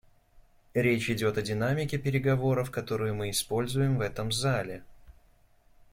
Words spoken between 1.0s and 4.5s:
идет о динамике переговоров, которую мы используем в этом